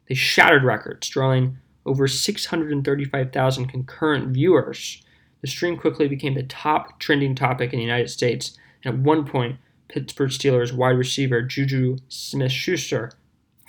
They 0.06 0.14
shattered 0.14 0.64
records, 0.64 1.08
drawing 1.08 1.56
over 1.86 2.06
635,000 2.06 3.68
concurrent 3.68 4.34
viewers. 4.34 5.02
The 5.40 5.48
stream 5.48 5.78
quickly 5.78 6.08
became 6.08 6.34
the 6.34 6.42
top 6.42 7.00
trending 7.00 7.34
topic 7.34 7.72
in 7.72 7.78
the 7.78 7.86
United 7.86 8.10
States, 8.10 8.54
and 8.84 8.94
at 8.94 9.00
one 9.00 9.24
point, 9.24 9.56
Pittsburgh 9.88 10.28
Steelers 10.28 10.74
wide 10.74 10.98
receiver 10.98 11.40
Juju 11.40 11.96
Smith 12.10 12.52
Schuster 12.52 13.12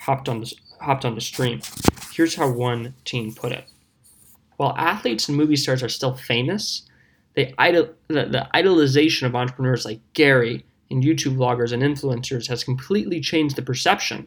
hopped 0.00 0.28
on 0.28 0.40
the, 0.40 0.54
hopped 0.80 1.04
on 1.04 1.14
the 1.14 1.20
stream. 1.20 1.60
Here's 2.12 2.34
how 2.34 2.50
one 2.50 2.94
teen 3.04 3.34
put 3.34 3.52
it. 3.52 3.64
While 4.56 4.74
athletes 4.76 5.28
and 5.28 5.36
movie 5.36 5.56
stars 5.56 5.82
are 5.82 5.88
still 5.88 6.14
famous, 6.14 6.82
they 7.34 7.54
idol, 7.58 7.90
the, 8.08 8.24
the 8.24 8.48
idolization 8.54 9.24
of 9.24 9.36
entrepreneurs 9.36 9.84
like 9.84 10.00
Gary 10.14 10.64
and 10.90 11.04
YouTube 11.04 11.36
vloggers 11.36 11.72
and 11.72 11.82
influencers 11.82 12.48
has 12.48 12.64
completely 12.64 13.20
changed 13.20 13.56
the 13.56 13.62
perception 13.62 14.26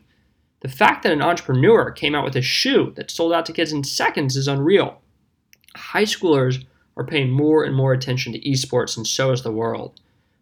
the 0.62 0.70
fact 0.70 1.04
that 1.04 1.12
an 1.12 1.22
entrepreneur 1.22 1.92
came 1.92 2.16
out 2.16 2.24
with 2.24 2.36
a 2.36 2.42
shoe 2.42 2.94
that 2.96 3.12
sold 3.12 3.34
out 3.34 3.46
to 3.48 3.54
kids 3.54 3.74
in 3.74 3.84
seconds 3.84 4.36
is 4.36 4.48
unreal. 4.48 5.02
High 5.76 6.04
schoolers 6.04 6.66
are 6.96 7.06
paying 7.06 7.32
more 7.32 7.64
and 7.64 7.76
more 7.76 7.94
attention 7.94 8.32
to 8.34 8.40
esports, 8.40 8.96
and 8.96 9.06
so 9.06 9.32
is 9.32 9.42
the 9.42 9.52
world. 9.52 10.00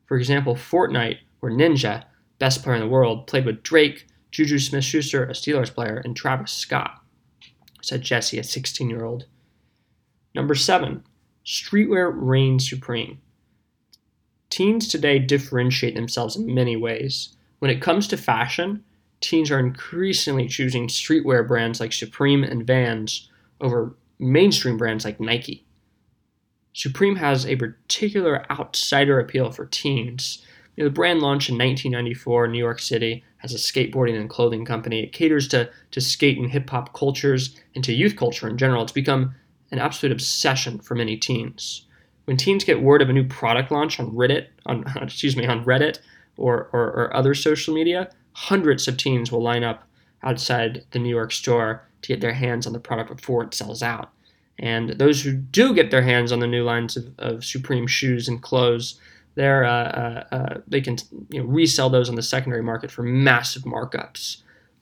For 0.08 0.18
example, 0.18 0.56
Fortnite, 0.56 1.20
where 1.40 1.52
Ninja, 1.52 2.04
best 2.38 2.64
player 2.64 2.76
in 2.76 2.82
the 2.82 2.88
world, 2.88 3.28
played 3.28 3.46
with 3.46 3.64
Drake, 3.64 4.08
Juju 4.32 4.60
Smith 4.60 4.84
Schuster, 4.84 5.24
a 5.26 5.34
Steelers 5.34 5.74
player, 5.74 6.02
and 6.04 6.16
Travis 6.16 6.52
Scott, 6.52 7.02
said 7.82 8.02
Jesse, 8.02 8.40
a 8.40 8.44
16 8.44 8.90
year 8.90 9.04
old. 9.04 9.26
Number 10.36 10.56
seven, 10.56 11.04
streetwear 11.46 12.12
reigns 12.14 12.70
supreme. 12.70 13.20
Teens 14.50 14.88
today 14.88 15.20
differentiate 15.20 15.96
themselves 15.96 16.36
in 16.36 16.54
many 16.54 16.76
ways. 16.76 17.36
When 17.60 17.72
it 17.72 17.82
comes 17.82 18.08
to 18.08 18.18
fashion, 18.18 18.84
teens 19.22 19.52
are 19.52 19.60
increasingly 19.60 20.48
choosing 20.48 20.88
streetwear 20.88 21.48
brands 21.48 21.80
like 21.80 21.94
Supreme 21.94 22.44
and 22.44 22.66
Vans 22.66 23.30
over 23.62 23.96
mainstream 24.18 24.78
brands 24.78 25.06
like 25.06 25.20
Nike. 25.20 25.66
Supreme 26.74 27.18
has 27.18 27.46
a 27.46 27.56
particular 27.56 28.46
outsider 28.52 29.20
appeal 29.20 29.52
for 29.52 29.66
teens. 29.66 30.46
Know, 30.80 30.86
the 30.86 30.92
brand 30.92 31.22
launched 31.22 31.50
in 31.50 31.58
1994 31.58 32.46
in 32.46 32.52
New 32.52 32.58
York 32.58 32.80
City 32.80 33.24
as 33.44 33.54
a 33.54 33.58
skateboarding 33.58 34.18
and 34.18 34.30
clothing 34.30 34.64
company. 34.64 35.04
It 35.04 35.12
caters 35.12 35.48
to, 35.50 35.70
to 35.92 36.02
skate 36.02 36.38
and 36.38 36.50
hip 36.50 36.70
hop 36.70 36.94
cultures 36.94 37.58
and 37.76 37.84
to 37.84 37.94
youth 37.94 38.16
culture 38.16 38.48
in 38.48 38.58
general. 38.58 38.84
It's 38.84 38.94
become 38.94 39.36
an 39.72 39.80
absolute 39.80 40.14
obsession 40.14 40.80
for 40.80 40.96
many 40.96 41.18
teens. 41.18 41.86
When 42.26 42.38
teens 42.38 42.64
get 42.64 42.82
word 42.82 43.02
of 43.02 43.10
a 43.10 43.14
new 43.14 43.28
product 43.28 43.72
launch 43.72 44.00
on 44.00 44.12
Reddit, 44.12 44.48
on 44.66 44.86
excuse 45.02 45.36
me, 45.36 45.46
on 45.46 45.66
Reddit 45.66 46.00
or, 46.38 46.70
or, 46.72 46.84
or 46.84 47.16
other 47.16 47.34
social 47.34 47.74
media, 47.74 48.10
hundreds 48.32 48.88
of 48.88 48.96
teens 48.96 49.32
will 49.32 49.44
line 49.44 49.64
up 49.64 49.84
outside 50.24 50.86
the 50.92 51.00
New 51.00 51.10
York 51.10 51.34
store 51.34 51.84
to 52.02 52.08
get 52.08 52.22
their 52.22 52.34
hands 52.34 52.66
on 52.66 52.72
the 52.72 52.80
product 52.80 53.14
before 53.16 53.44
it 53.44 53.54
sells 53.54 53.84
out. 53.84 54.12
And 54.58 54.92
those 54.92 55.24
who 55.24 55.34
do 55.34 55.74
get 55.74 55.92
their 55.92 56.02
hands 56.02 56.32
on 56.32 56.40
the 56.40 56.48
new 56.48 56.64
lines 56.64 56.96
of, 56.96 57.08
of 57.18 57.46
Supreme 57.46 57.88
shoes 57.88 58.28
and 58.28 58.42
clothes, 58.42 59.00
they're, 59.40 59.64
uh, 59.64 59.70
uh, 59.72 60.24
uh, 60.34 60.62
they 60.68 60.82
can 60.82 60.98
you 61.30 61.42
know, 61.42 61.48
resell 61.48 61.90
those 61.90 62.10
on 62.10 62.16
the 62.16 62.22
secondary 62.22 62.62
market 62.62 62.92
for 62.92 63.04
massive 63.04 63.64
markups. 63.64 64.42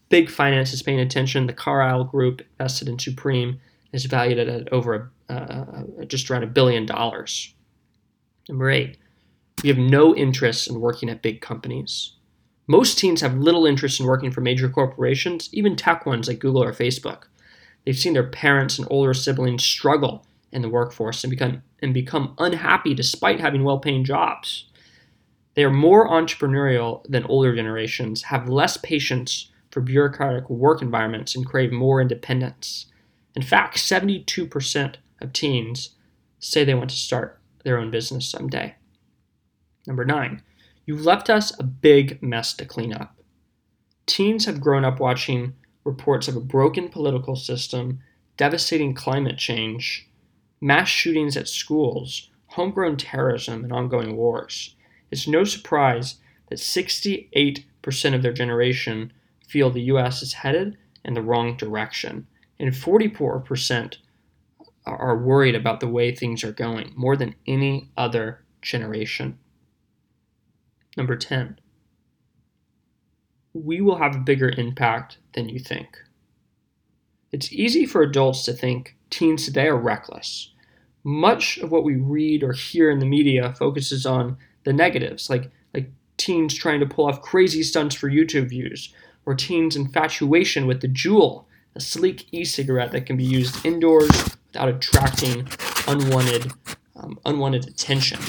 Big 0.09 0.31
finance 0.31 0.73
is 0.73 0.81
paying 0.81 0.99
attention. 0.99 1.45
The 1.45 1.53
Carlyle 1.53 2.05
Group 2.05 2.41
invested 2.59 2.89
in 2.89 2.97
Supreme 2.97 3.59
is 3.93 4.05
valued 4.05 4.39
at 4.39 4.73
over 4.73 5.11
a, 5.29 5.31
uh, 5.31 5.35
uh, 6.01 6.05
just 6.05 6.31
around 6.31 6.41
a 6.41 6.47
billion 6.47 6.87
dollars. 6.87 7.53
Number 8.49 8.71
eight, 8.71 8.97
we 9.61 9.69
have 9.69 9.77
no 9.77 10.15
interest 10.15 10.67
in 10.67 10.81
working 10.81 11.07
at 11.07 11.21
big 11.21 11.39
companies. 11.39 12.13
Most 12.65 12.97
teens 12.97 13.21
have 13.21 13.37
little 13.37 13.67
interest 13.67 13.99
in 13.99 14.07
working 14.07 14.31
for 14.31 14.41
major 14.41 14.69
corporations, 14.69 15.49
even 15.51 15.75
tech 15.75 16.07
ones 16.07 16.27
like 16.27 16.39
Google 16.39 16.63
or 16.63 16.73
Facebook. 16.73 17.25
They've 17.85 17.95
seen 17.95 18.13
their 18.13 18.27
parents 18.27 18.79
and 18.79 18.87
older 18.89 19.13
siblings 19.13 19.63
struggle 19.63 20.25
in 20.57 20.63
the 20.63 20.69
workforce 20.69 21.23
and 21.23 21.29
become 21.29 21.61
and 21.83 21.93
become 21.93 22.33
unhappy 22.39 22.95
despite 22.95 23.39
having 23.39 23.63
well-paying 23.63 24.03
jobs. 24.03 24.65
They 25.53 25.63
are 25.63 25.69
more 25.69 26.09
entrepreneurial 26.09 27.05
than 27.07 27.23
older 27.25 27.55
generations, 27.55 28.23
have 28.23 28.49
less 28.49 28.75
patience 28.77 29.51
for 29.69 29.81
bureaucratic 29.81 30.49
work 30.49 30.81
environments, 30.81 31.35
and 31.35 31.45
crave 31.45 31.71
more 31.71 32.01
independence. 32.01 32.87
In 33.35 33.43
fact, 33.43 33.77
72% 33.77 34.95
of 35.21 35.31
teens 35.31 35.91
say 36.39 36.63
they 36.63 36.73
want 36.73 36.89
to 36.89 36.95
start 36.95 37.39
their 37.63 37.77
own 37.77 37.91
business 37.91 38.27
someday. 38.27 38.75
Number 39.85 40.05
nine, 40.05 40.41
you've 40.87 41.05
left 41.05 41.29
us 41.29 41.57
a 41.59 41.63
big 41.63 42.21
mess 42.23 42.53
to 42.55 42.65
clean 42.65 42.93
up. 42.93 43.15
Teens 44.07 44.45
have 44.45 44.61
grown 44.61 44.83
up 44.83 44.99
watching 44.99 45.53
reports 45.83 46.27
of 46.27 46.35
a 46.35 46.41
broken 46.41 46.89
political 46.89 47.35
system, 47.35 47.99
devastating 48.37 48.95
climate 48.95 49.37
change, 49.37 50.06
mass 50.61 50.87
shootings 50.87 51.37
at 51.37 51.47
schools, 51.47 52.29
homegrown 52.47 52.97
terrorism, 52.97 53.63
and 53.63 53.73
ongoing 53.73 54.15
wars. 54.15 54.75
It's 55.11 55.27
no 55.27 55.43
surprise 55.43 56.15
that 56.49 56.59
68% 56.59 57.65
of 58.15 58.21
their 58.21 58.33
generation 58.33 59.13
feel 59.47 59.69
the 59.69 59.81
US 59.81 60.21
is 60.21 60.33
headed 60.33 60.77
in 61.05 61.13
the 61.13 61.21
wrong 61.21 61.55
direction, 61.57 62.27
and 62.59 62.71
44% 62.71 63.97
are 64.85 65.17
worried 65.17 65.55
about 65.55 65.79
the 65.79 65.87
way 65.87 66.13
things 66.13 66.43
are 66.43 66.51
going 66.51 66.93
more 66.95 67.15
than 67.15 67.35
any 67.45 67.89
other 67.97 68.43
generation. 68.61 69.37
Number 70.95 71.15
10, 71.15 71.59
we 73.53 73.81
will 73.81 73.97
have 73.97 74.15
a 74.15 74.19
bigger 74.19 74.51
impact 74.57 75.17
than 75.33 75.49
you 75.49 75.59
think. 75.59 75.97
It's 77.31 77.51
easy 77.51 77.85
for 77.85 78.01
adults 78.01 78.43
to 78.45 78.53
think 78.53 78.96
teens 79.09 79.45
today 79.45 79.67
are 79.67 79.77
reckless. 79.77 80.51
Much 81.03 81.57
of 81.59 81.71
what 81.71 81.83
we 81.83 81.95
read 81.95 82.43
or 82.43 82.53
hear 82.53 82.89
in 82.89 82.99
the 82.99 83.05
media 83.05 83.53
focuses 83.57 84.05
on 84.05 84.37
the 84.63 84.73
negatives, 84.73 85.29
like, 85.29 85.51
like 85.73 85.89
teens 86.17 86.53
trying 86.53 86.79
to 86.79 86.85
pull 86.85 87.07
off 87.07 87.21
crazy 87.21 87.63
stunts 87.63 87.95
for 87.95 88.09
YouTube 88.09 88.49
views, 88.49 88.93
or 89.25 89.35
teens' 89.35 89.75
infatuation 89.75 90.67
with 90.67 90.81
the 90.81 90.87
Juul, 90.87 91.45
a 91.75 91.79
sleek 91.79 92.27
e 92.31 92.43
cigarette 92.43 92.91
that 92.91 93.05
can 93.05 93.17
be 93.17 93.23
used 93.23 93.65
indoors 93.65 94.09
without 94.47 94.69
attracting 94.69 95.47
unwanted, 95.87 96.51
um, 96.95 97.19
unwanted 97.25 97.67
attention 97.67 98.19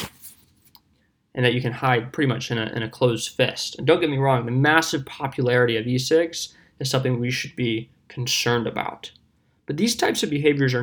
and 1.39 1.45
that 1.45 1.55
you 1.55 1.63
can 1.63 1.73
hide 1.73 2.13
pretty 2.13 2.27
much 2.27 2.51
in 2.51 2.59
a, 2.59 2.67
in 2.75 2.83
a 2.83 2.89
closed 2.89 3.31
fist. 3.31 3.79
And 3.79 3.87
don't 3.87 4.01
get 4.01 4.11
me 4.11 4.19
wrong, 4.19 4.45
the 4.45 4.51
massive 4.51 5.07
popularity 5.07 5.77
of 5.77 5.87
e-cigs 5.87 6.53
is 6.81 6.91
something 6.91 7.21
we 7.21 7.31
should 7.31 7.55
be 7.55 7.91
concerned 8.09 8.67
about. 8.67 9.13
But 9.69 9.77
these 9.77 9.95
types 9.95 10.23
of 10.23 10.31
behaviors 10.31 10.73
are, 10.73 10.83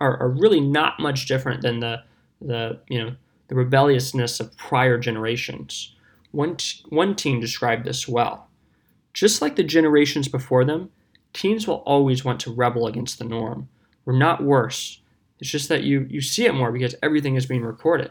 are, 0.00 0.16
are 0.16 0.30
really 0.30 0.60
not 0.60 0.98
much 0.98 1.26
different 1.26 1.60
than 1.60 1.80
the, 1.80 2.02
the, 2.40 2.80
you 2.88 2.98
know, 2.98 3.16
the 3.48 3.54
rebelliousness 3.54 4.40
of 4.40 4.56
prior 4.56 4.96
generations. 4.98 5.94
One, 6.30 6.56
t- 6.56 6.82
one 6.88 7.16
teen 7.16 7.38
described 7.38 7.84
this 7.84 8.08
well. 8.08 8.48
Just 9.12 9.42
like 9.42 9.56
the 9.56 9.62
generations 9.62 10.26
before 10.26 10.64
them, 10.64 10.90
teens 11.34 11.68
will 11.68 11.82
always 11.86 12.24
want 12.24 12.40
to 12.40 12.52
rebel 12.52 12.86
against 12.86 13.18
the 13.18 13.24
norm. 13.26 13.68
We're 14.06 14.16
not 14.16 14.42
worse. 14.42 15.02
It's 15.38 15.50
just 15.50 15.68
that 15.68 15.84
you, 15.84 16.06
you 16.08 16.22
see 16.22 16.46
it 16.46 16.54
more 16.54 16.72
because 16.72 16.94
everything 17.02 17.34
is 17.36 17.44
being 17.44 17.62
recorded 17.62 18.10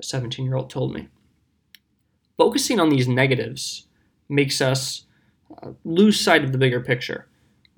a 0.00 0.02
17 0.02 0.44
year 0.44 0.56
old 0.56 0.70
told 0.70 0.92
me. 0.92 1.08
Focusing 2.36 2.80
on 2.80 2.88
these 2.88 3.06
negatives 3.06 3.86
makes 4.28 4.60
us 4.60 5.04
uh, 5.62 5.70
lose 5.84 6.18
sight 6.18 6.42
of 6.42 6.50
the 6.50 6.58
bigger 6.58 6.80
picture. 6.80 7.28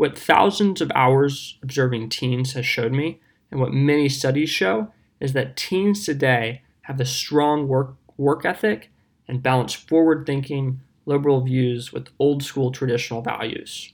What 0.02 0.18
thousands 0.18 0.80
of 0.80 0.90
hours 0.96 1.60
observing 1.62 2.08
teens 2.08 2.54
has 2.54 2.66
showed 2.66 2.90
me, 2.90 3.20
and 3.52 3.60
what 3.60 3.72
many 3.72 4.08
studies 4.08 4.50
show, 4.50 4.92
is 5.20 5.32
that 5.34 5.56
teens 5.56 6.04
today 6.04 6.62
have 6.80 6.98
a 6.98 7.04
strong 7.04 7.68
work, 7.68 7.94
work 8.16 8.44
ethic 8.44 8.90
and 9.28 9.44
balance 9.44 9.74
forward 9.74 10.26
thinking, 10.26 10.80
liberal 11.06 11.40
views 11.40 11.92
with 11.92 12.08
old 12.18 12.42
school 12.42 12.72
traditional 12.72 13.22
values. 13.22 13.92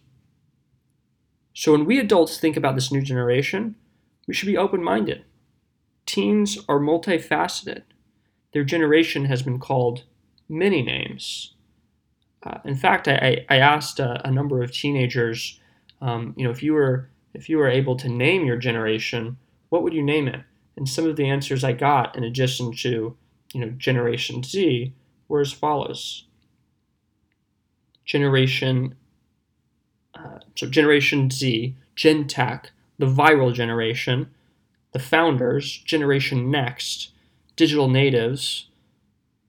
So 1.52 1.72
when 1.72 1.84
we 1.84 1.98
adults 1.98 2.40
think 2.40 2.56
about 2.56 2.74
this 2.74 2.90
new 2.90 3.02
generation, 3.02 3.74
we 4.26 4.32
should 4.32 4.46
be 4.46 4.56
open 4.56 4.82
minded. 4.82 5.26
Teens 6.06 6.56
are 6.70 6.80
multifaceted 6.80 7.82
their 8.54 8.64
generation 8.64 9.26
has 9.26 9.42
been 9.42 9.58
called 9.58 10.04
many 10.48 10.80
names. 10.80 11.52
Uh, 12.42 12.60
in 12.64 12.76
fact, 12.76 13.08
I, 13.08 13.44
I 13.50 13.58
asked 13.58 14.00
a, 14.00 14.26
a, 14.26 14.30
number 14.30 14.62
of 14.62 14.72
teenagers, 14.72 15.60
um, 16.00 16.34
you 16.36 16.44
know, 16.44 16.50
if 16.50 16.62
you 16.62 16.74
were 16.74 17.08
if 17.34 17.48
you 17.48 17.58
were 17.58 17.68
able 17.68 17.96
to 17.96 18.08
name 18.08 18.44
your 18.44 18.56
generation, 18.56 19.36
what 19.68 19.82
would 19.82 19.92
you 19.92 20.02
name 20.02 20.28
it? 20.28 20.40
And 20.76 20.88
some 20.88 21.06
of 21.06 21.16
the 21.16 21.28
answers 21.28 21.64
I 21.64 21.72
got, 21.72 22.16
in 22.16 22.24
addition 22.24 22.72
to 22.76 23.16
you 23.52 23.60
know 23.60 23.70
Generation 23.70 24.42
Z, 24.42 24.92
were 25.28 25.40
as 25.40 25.52
follows: 25.52 26.24
Generation, 28.04 28.94
uh, 30.14 30.38
so 30.54 30.68
Generation 30.68 31.30
Z, 31.30 31.76
Gen 31.96 32.26
Tech, 32.26 32.70
the 32.98 33.06
viral 33.06 33.52
generation, 33.52 34.30
the 34.92 34.98
founders, 34.98 35.78
Generation 35.78 36.50
Next, 36.50 37.10
digital 37.56 37.88
natives, 37.88 38.68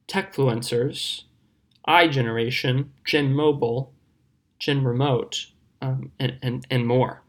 techfluencers, 0.07 1.23
iGeneration, 1.88 2.89
Gen 3.05 3.33
Mobile, 3.33 3.93
Gen 4.59 4.83
Remote, 4.83 5.47
um, 5.81 6.11
and, 6.19 6.37
and, 6.41 6.65
and 6.69 6.87
more. 6.87 7.21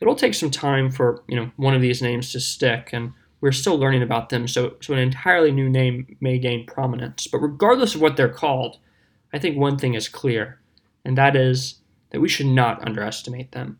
It'll 0.00 0.14
take 0.16 0.34
some 0.34 0.50
time 0.50 0.90
for 0.90 1.22
you 1.28 1.36
know 1.36 1.50
one 1.56 1.74
of 1.74 1.80
these 1.80 2.02
names 2.02 2.32
to 2.32 2.40
stick, 2.40 2.90
and 2.92 3.12
we're 3.40 3.52
still 3.52 3.78
learning 3.78 4.02
about 4.02 4.30
them, 4.30 4.48
so, 4.48 4.76
so 4.80 4.94
an 4.94 4.98
entirely 4.98 5.52
new 5.52 5.68
name 5.68 6.16
may 6.20 6.38
gain 6.38 6.66
prominence. 6.66 7.26
But 7.26 7.38
regardless 7.38 7.94
of 7.94 8.00
what 8.00 8.16
they're 8.16 8.28
called, 8.28 8.78
I 9.32 9.38
think 9.38 9.56
one 9.56 9.78
thing 9.78 9.94
is 9.94 10.08
clear, 10.08 10.60
and 11.04 11.16
that 11.18 11.36
is 11.36 11.76
that 12.10 12.20
we 12.20 12.28
should 12.28 12.46
not 12.46 12.86
underestimate 12.86 13.52
them. 13.52 13.78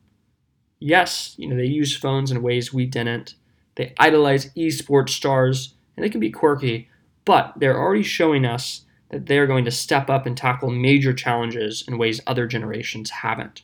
Yes, 0.80 1.34
you 1.38 1.48
know, 1.48 1.56
they 1.56 1.64
use 1.64 1.96
phones 1.96 2.30
in 2.30 2.42
ways 2.42 2.74
we 2.74 2.84
didn't. 2.84 3.36
They 3.76 3.94
idolize 3.98 4.50
esports 4.54 5.10
stars 5.10 5.74
and 5.96 6.04
they 6.04 6.10
can 6.10 6.20
be 6.20 6.30
quirky, 6.30 6.88
but 7.24 7.54
they're 7.56 7.78
already 7.78 8.02
showing 8.02 8.44
us 8.44 8.82
that 9.10 9.26
they're 9.26 9.46
going 9.46 9.64
to 9.64 9.70
step 9.70 10.10
up 10.10 10.26
and 10.26 10.36
tackle 10.36 10.70
major 10.70 11.12
challenges 11.12 11.84
in 11.86 11.98
ways 11.98 12.20
other 12.26 12.46
generations 12.46 13.10
haven't. 13.10 13.62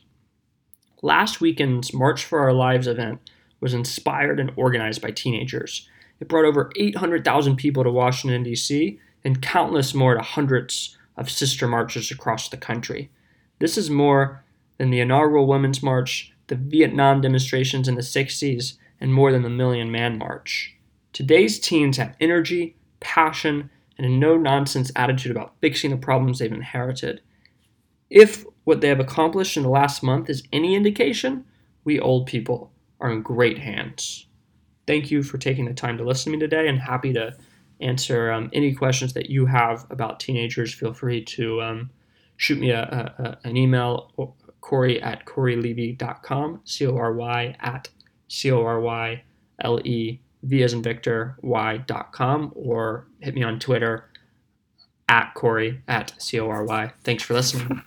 Last 1.01 1.41
weekend's 1.41 1.93
March 1.93 2.23
for 2.23 2.39
Our 2.39 2.53
Lives 2.53 2.87
event 2.87 3.29
was 3.59 3.73
inspired 3.73 4.39
and 4.39 4.51
organized 4.55 5.01
by 5.01 5.11
teenagers. 5.11 5.89
It 6.19 6.27
brought 6.27 6.45
over 6.45 6.71
800,000 6.75 7.55
people 7.55 7.83
to 7.83 7.91
Washington, 7.91 8.43
D.C., 8.43 8.99
and 9.23 9.41
countless 9.41 9.93
more 9.95 10.15
to 10.15 10.21
hundreds 10.21 10.97
of 11.17 11.29
sister 11.29 11.67
marches 11.67 12.11
across 12.11 12.49
the 12.49 12.57
country. 12.57 13.09
This 13.59 13.77
is 13.77 13.89
more 13.89 14.43
than 14.77 14.91
the 14.91 14.99
inaugural 14.99 15.47
Women's 15.47 15.81
March, 15.81 16.33
the 16.47 16.55
Vietnam 16.55 17.21
demonstrations 17.21 17.87
in 17.87 17.95
the 17.95 18.01
60s, 18.01 18.77
and 18.99 19.13
more 19.13 19.31
than 19.31 19.41
the 19.41 19.49
Million 19.49 19.91
Man 19.91 20.17
March. 20.17 20.75
Today's 21.13 21.59
teens 21.59 21.97
have 21.97 22.15
energy, 22.19 22.75
passion, 22.99 23.69
and 23.97 24.05
a 24.05 24.09
no 24.09 24.37
nonsense 24.37 24.91
attitude 24.95 25.31
about 25.31 25.55
fixing 25.61 25.89
the 25.91 25.97
problems 25.97 26.39
they've 26.39 26.51
inherited. 26.51 27.21
If 28.09 28.45
what 28.63 28.81
they 28.81 28.87
have 28.87 28.99
accomplished 28.99 29.57
in 29.57 29.63
the 29.63 29.69
last 29.69 30.03
month 30.03 30.29
is 30.29 30.43
any 30.51 30.75
indication, 30.75 31.45
we 31.83 31.99
old 31.99 32.27
people 32.27 32.71
are 32.99 33.11
in 33.11 33.21
great 33.21 33.59
hands. 33.59 34.27
Thank 34.87 35.11
you 35.11 35.23
for 35.23 35.37
taking 35.37 35.65
the 35.65 35.73
time 35.73 35.97
to 35.97 36.03
listen 36.03 36.31
to 36.31 36.37
me 36.37 36.39
today 36.39 36.67
and 36.67 36.79
happy 36.79 37.13
to 37.13 37.35
answer 37.79 38.31
um, 38.31 38.49
any 38.53 38.73
questions 38.73 39.13
that 39.13 39.29
you 39.29 39.47
have 39.47 39.85
about 39.89 40.19
teenagers. 40.19 40.73
Feel 40.73 40.93
free 40.93 41.23
to 41.23 41.61
um, 41.61 41.89
shoot 42.37 42.59
me 42.59 42.71
a, 42.71 42.81
a, 42.83 43.23
a, 43.23 43.37
an 43.47 43.57
email, 43.57 44.35
Cory 44.61 45.01
at 45.01 45.25
CoryLevy.com, 45.25 46.61
C 46.63 46.85
O 46.85 46.95
R 46.95 47.13
Y 47.13 47.55
at 47.59 47.89
C 48.27 48.51
O 48.51 48.63
R 48.63 48.79
Y 48.79 49.23
L 49.59 49.79
E 49.83 50.19
v 50.43 50.63
as 50.63 50.73
in 50.73 50.81
Victor, 50.81 51.37
y.com, 51.41 52.51
or 52.55 53.07
hit 53.19 53.35
me 53.35 53.43
on 53.43 53.59
Twitter 53.59 54.09
at 55.07 55.33
Cory 55.33 55.81
at 55.87 56.13
C 56.21 56.39
O 56.39 56.49
R 56.49 56.63
Y. 56.63 56.91
Thanks 57.03 57.23
for 57.23 57.33
listening. 57.33 57.81